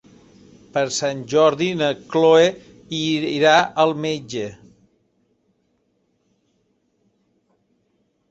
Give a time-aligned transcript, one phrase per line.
[0.75, 2.47] Per Sant Jordi na Cloè
[3.33, 3.53] irà
[3.83, 4.47] al metge.